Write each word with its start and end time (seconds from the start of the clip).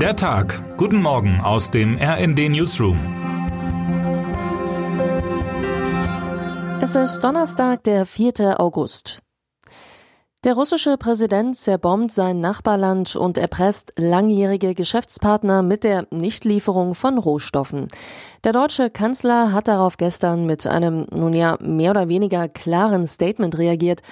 Der 0.00 0.14
Tag. 0.14 0.76
Guten 0.76 1.00
Morgen 1.00 1.40
aus 1.40 1.70
dem 1.70 1.96
RND 1.96 2.50
Newsroom. 2.50 2.98
Es 6.82 6.94
ist 6.94 7.20
Donnerstag, 7.20 7.82
der 7.84 8.04
4. 8.04 8.60
August. 8.60 9.22
Der 10.44 10.52
russische 10.52 10.98
Präsident 10.98 11.56
zerbombt 11.56 12.12
sein 12.12 12.40
Nachbarland 12.40 13.16
und 13.16 13.38
erpresst 13.38 13.94
langjährige 13.96 14.74
Geschäftspartner 14.74 15.62
mit 15.62 15.82
der 15.82 16.06
Nichtlieferung 16.10 16.94
von 16.94 17.16
Rohstoffen. 17.16 17.88
Der 18.44 18.52
deutsche 18.52 18.90
Kanzler 18.90 19.52
hat 19.52 19.66
darauf 19.66 19.96
gestern 19.96 20.44
mit 20.44 20.66
einem, 20.66 21.06
nun 21.10 21.32
ja, 21.32 21.56
mehr 21.62 21.92
oder 21.92 22.08
weniger 22.08 22.48
klaren 22.48 23.06
Statement 23.06 23.56
reagiert. 23.56 24.02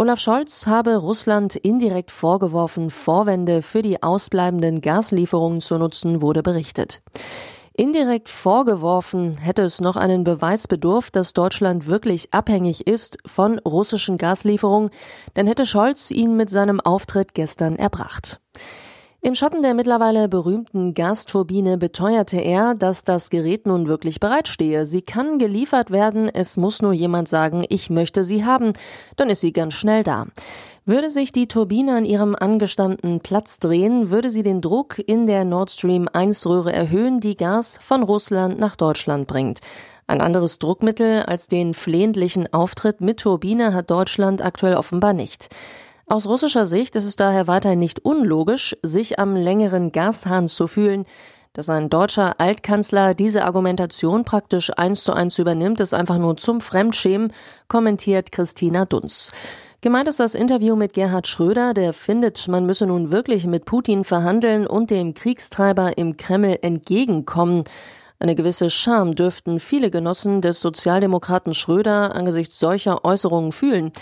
Olaf 0.00 0.18
Scholz 0.18 0.66
habe 0.66 0.96
Russland 0.96 1.56
indirekt 1.56 2.10
vorgeworfen, 2.10 2.88
Vorwände 2.88 3.60
für 3.60 3.82
die 3.82 4.02
ausbleibenden 4.02 4.80
Gaslieferungen 4.80 5.60
zu 5.60 5.76
nutzen, 5.76 6.22
wurde 6.22 6.42
berichtet. 6.42 7.02
Indirekt 7.74 8.30
vorgeworfen 8.30 9.36
hätte 9.36 9.60
es 9.60 9.78
noch 9.78 9.96
einen 9.96 10.24
Beweis 10.24 10.68
bedurft, 10.68 11.16
dass 11.16 11.34
Deutschland 11.34 11.86
wirklich 11.86 12.32
abhängig 12.32 12.86
ist 12.86 13.18
von 13.26 13.58
russischen 13.58 14.16
Gaslieferungen, 14.16 14.88
dann 15.34 15.46
hätte 15.46 15.66
Scholz 15.66 16.10
ihn 16.10 16.34
mit 16.34 16.48
seinem 16.48 16.80
Auftritt 16.80 17.34
gestern 17.34 17.76
erbracht. 17.76 18.40
Im 19.22 19.34
Schatten 19.34 19.60
der 19.60 19.74
mittlerweile 19.74 20.30
berühmten 20.30 20.94
Gasturbine 20.94 21.76
beteuerte 21.76 22.38
er, 22.38 22.74
dass 22.74 23.04
das 23.04 23.28
Gerät 23.28 23.66
nun 23.66 23.86
wirklich 23.86 24.18
bereitstehe. 24.18 24.86
Sie 24.86 25.02
kann 25.02 25.38
geliefert 25.38 25.90
werden, 25.90 26.30
es 26.32 26.56
muss 26.56 26.80
nur 26.80 26.94
jemand 26.94 27.28
sagen, 27.28 27.62
ich 27.68 27.90
möchte 27.90 28.24
sie 28.24 28.46
haben, 28.46 28.72
dann 29.16 29.28
ist 29.28 29.42
sie 29.42 29.52
ganz 29.52 29.74
schnell 29.74 30.04
da. 30.04 30.24
Würde 30.86 31.10
sich 31.10 31.32
die 31.32 31.48
Turbine 31.48 31.98
an 31.98 32.06
ihrem 32.06 32.34
angestammten 32.34 33.20
Platz 33.20 33.58
drehen, 33.58 34.08
würde 34.08 34.30
sie 34.30 34.42
den 34.42 34.62
Druck 34.62 34.98
in 34.98 35.26
der 35.26 35.44
Nord 35.44 35.70
Stream 35.70 36.08
1 36.10 36.46
Röhre 36.46 36.72
erhöhen, 36.72 37.20
die 37.20 37.36
Gas 37.36 37.78
von 37.82 38.02
Russland 38.02 38.58
nach 38.58 38.74
Deutschland 38.74 39.26
bringt. 39.26 39.60
Ein 40.06 40.22
anderes 40.22 40.58
Druckmittel 40.58 41.24
als 41.24 41.46
den 41.46 41.74
flehentlichen 41.74 42.50
Auftritt 42.54 43.02
mit 43.02 43.20
Turbine 43.20 43.74
hat 43.74 43.90
Deutschland 43.90 44.40
aktuell 44.42 44.76
offenbar 44.76 45.12
nicht. 45.12 45.50
Aus 46.10 46.26
russischer 46.26 46.66
Sicht 46.66 46.96
ist 46.96 47.04
es 47.04 47.14
daher 47.14 47.46
weiterhin 47.46 47.78
nicht 47.78 48.04
unlogisch, 48.04 48.76
sich 48.82 49.20
am 49.20 49.36
längeren 49.36 49.92
Gashahn 49.92 50.48
zu 50.48 50.66
fühlen. 50.66 51.04
Dass 51.52 51.68
ein 51.68 51.88
deutscher 51.88 52.40
Altkanzler 52.40 53.14
diese 53.14 53.44
Argumentation 53.44 54.24
praktisch 54.24 54.72
eins 54.76 55.04
zu 55.04 55.12
eins 55.12 55.38
übernimmt, 55.38 55.78
ist 55.78 55.94
einfach 55.94 56.18
nur 56.18 56.36
zum 56.36 56.60
Fremdschämen, 56.60 57.32
kommentiert 57.68 58.32
Christina 58.32 58.86
Dunz. 58.86 59.30
Gemeint 59.82 60.08
ist 60.08 60.18
das 60.18 60.34
Interview 60.34 60.74
mit 60.74 60.94
Gerhard 60.94 61.28
Schröder, 61.28 61.74
der 61.74 61.92
findet, 61.92 62.48
man 62.48 62.66
müsse 62.66 62.86
nun 62.86 63.12
wirklich 63.12 63.46
mit 63.46 63.64
Putin 63.64 64.02
verhandeln 64.02 64.66
und 64.66 64.90
dem 64.90 65.14
Kriegstreiber 65.14 65.96
im 65.96 66.16
Kreml 66.16 66.58
entgegenkommen. 66.60 67.62
Eine 68.18 68.34
gewisse 68.34 68.68
Scham 68.68 69.14
dürften 69.14 69.60
viele 69.60 69.92
Genossen 69.92 70.40
des 70.40 70.60
Sozialdemokraten 70.60 71.54
Schröder 71.54 72.16
angesichts 72.16 72.58
solcher 72.58 73.04
Äußerungen 73.04 73.52
fühlen. 73.52 73.92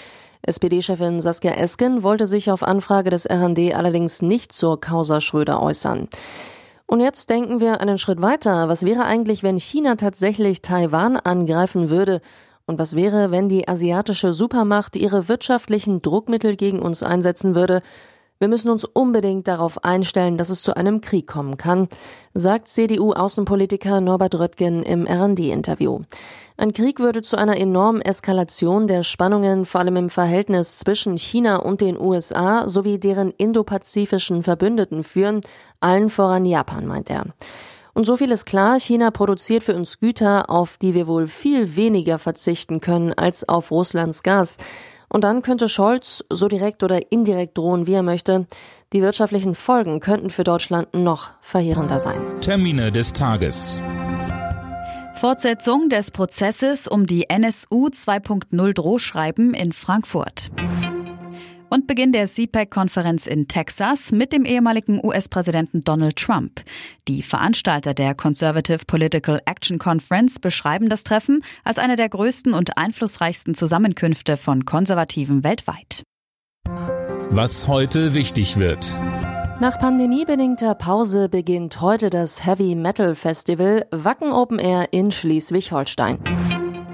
SPD-Chefin 0.43 1.21
Saskia 1.21 1.53
Esken 1.53 2.03
wollte 2.03 2.27
sich 2.27 2.51
auf 2.51 2.63
Anfrage 2.63 3.11
des 3.11 3.29
RND 3.29 3.75
allerdings 3.75 4.23
nicht 4.23 4.53
zur 4.53 4.81
Causa 4.81 5.21
Schröder 5.21 5.63
äußern. 5.63 6.09
Und 6.87 7.01
jetzt 7.01 7.29
denken 7.29 7.61
wir 7.61 7.81
einen 7.81 7.99
Schritt 7.99 8.23
weiter. 8.23 8.69
Was 8.69 8.85
wäre 8.85 9.05
eigentlich, 9.05 9.43
wenn 9.43 9.59
China 9.59 9.97
tatsächlich 9.97 10.63
Taiwan 10.63 11.17
angreifen 11.17 11.91
würde? 11.91 12.23
Und 12.67 12.79
was 12.79 12.97
wäre, 12.97 13.31
wenn 13.31 13.49
die 13.49 13.69
asiatische 13.69 14.33
Supermacht 14.33 14.97
ihre 14.97 15.29
wirtschaftlichen 15.29 16.03
Druckmittel 16.03 16.57
gegen 16.57 16.81
uns 16.81 17.03
einsetzen 17.03 17.55
würde? 17.55 17.83
Wir 18.39 18.49
müssen 18.49 18.71
uns 18.71 18.85
unbedingt 18.85 19.49
darauf 19.49 19.85
einstellen, 19.85 20.39
dass 20.39 20.49
es 20.49 20.63
zu 20.63 20.77
einem 20.77 21.01
Krieg 21.01 21.27
kommen 21.27 21.57
kann, 21.57 21.89
sagt 22.35 22.69
CDU-Außenpolitiker 22.69 24.01
Norbert 24.01 24.37
Röttgen 24.37 24.85
im 24.85 25.07
RD-Interview. 25.07 26.03
Ein 26.61 26.73
Krieg 26.73 26.99
würde 26.99 27.23
zu 27.23 27.37
einer 27.37 27.57
enormen 27.57 28.03
Eskalation 28.03 28.89
der 28.89 29.05
Spannungen, 29.05 29.65
vor 29.65 29.81
allem 29.81 29.95
im 29.95 30.11
Verhältnis 30.11 30.81
zwischen 30.81 31.17
China 31.17 31.59
und 31.59 31.81
den 31.81 31.97
USA 31.97 32.69
sowie 32.69 32.99
deren 32.99 33.31
indopazifischen 33.31 34.43
Verbündeten 34.43 35.05
führen, 35.05 35.41
allen 35.79 36.11
voran 36.11 36.45
Japan, 36.45 36.85
meint 36.85 37.11
er. 37.11 37.27
Und 37.95 38.07
so 38.07 38.17
viel 38.17 38.33
ist 38.33 38.45
klar, 38.45 38.81
China 38.81 39.13
produziert 39.13 39.63
für 39.63 39.77
uns 39.77 40.01
Güter, 40.01 40.51
auf 40.51 40.79
die 40.79 40.95
wir 40.95 41.07
wohl 41.07 41.29
viel 41.29 41.77
weniger 41.77 42.19
verzichten 42.19 42.81
können 42.81 43.13
als 43.13 43.49
auf 43.49 43.71
Russlands 43.71 44.25
Gas. 44.25 44.59
Und 45.09 45.23
dann 45.23 45.43
könnte 45.43 45.69
Scholz 45.69 46.25
so 46.29 46.49
direkt 46.49 46.83
oder 46.83 47.13
indirekt 47.13 47.57
drohen, 47.57 47.87
wie 47.87 47.95
er 47.95 48.03
möchte. 48.03 48.49
Die 48.93 49.01
wirtschaftlichen 49.01 49.55
Folgen 49.55 50.01
könnten 50.01 50.31
für 50.31 50.43
Deutschland 50.43 50.93
noch 50.93 51.31
verheerender 51.41 52.01
sein. 52.01 52.21
Termine 52.41 52.91
des 52.91 53.13
Tages. 53.13 53.81
Fortsetzung 55.19 55.89
des 55.89 56.13
Prozesses 56.13 56.87
um 56.87 57.05
die 57.05 57.29
NSU 57.29 57.89
2.0 57.89 58.73
Drohschreiben 58.73 59.53
in 59.53 59.73
Frankfurt 59.73 60.53
und 61.71 61.89
Beginn 61.89 62.13
der 62.13 62.29
CPAC-Konferenz 62.29 63.27
in 63.27 63.49
Texas 63.49 64.13
mit 64.13 64.33
dem 64.33 64.45
ehemaligen 64.45 65.05
US-Präsidenten 65.05 65.83
Donald 65.83 66.15
Trump. 66.15 66.63
Die 67.09 67.23
Veranstalter 67.23 67.95
der 67.95 68.15
Conservative 68.15 68.85
Political 68.87 69.41
Action 69.45 69.79
Conference 69.79 70.39
beschreiben 70.39 70.89
das 70.89 71.03
Treffen 71.03 71.43
als 71.65 71.79
eine 71.79 71.97
der 71.97 72.09
größten 72.09 72.55
und 72.55 72.79
einflussreichsten 72.79 73.57
Zusammenkünfte 73.57 74.37
von 74.37 74.67
Konservativen 74.67 75.43
weltweit. 75.43 76.05
Was 77.31 77.67
heute 77.67 78.15
wichtig 78.15 78.57
wird. 78.57 78.97
Nach 79.61 79.77
pandemiebedingter 79.77 80.77
Pause 80.77 81.29
beginnt 81.29 81.81
heute 81.81 82.11
das 82.11 82.47
Heavy 82.47 82.77
Metal 82.77 83.17
Festival 83.17 83.87
Wacken 83.91 84.31
Open 84.31 84.61
Air 84.61 84.93
in 84.93 85.11
Schleswig-Holstein. 85.11 86.21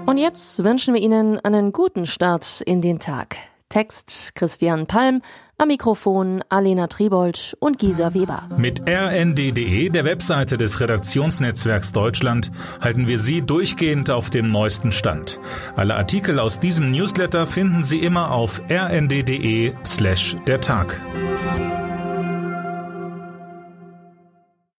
Und 0.07 0.17
jetzt 0.17 0.63
wünschen 0.63 0.95
wir 0.95 1.01
Ihnen 1.01 1.39
einen 1.39 1.71
guten 1.71 2.07
Start 2.07 2.61
in 2.61 2.81
den 2.81 2.97
Tag. 2.97 3.37
Text 3.69 4.33
Christian 4.33 4.87
Palm, 4.87 5.21
am 5.59 5.67
Mikrofon 5.67 6.43
Alena 6.49 6.87
Tribold 6.87 7.55
und 7.59 7.77
Gisa 7.77 8.15
Weber. 8.15 8.49
Mit 8.57 8.81
rnd.de, 8.89 9.89
der 9.89 10.05
Webseite 10.05 10.57
des 10.57 10.79
Redaktionsnetzwerks 10.79 11.91
Deutschland, 11.91 12.51
halten 12.81 13.07
wir 13.07 13.19
Sie 13.19 13.43
durchgehend 13.43 14.09
auf 14.09 14.31
dem 14.31 14.47
neuesten 14.47 14.91
Stand. 14.91 15.39
Alle 15.75 15.95
Artikel 15.95 16.39
aus 16.39 16.59
diesem 16.59 16.89
Newsletter 16.89 17.45
finden 17.45 17.83
Sie 17.83 17.99
immer 17.99 18.31
auf 18.31 18.59
rnd.de 18.71 19.73
slash 19.85 20.35
der 20.47 20.61
Tag. 20.61 20.99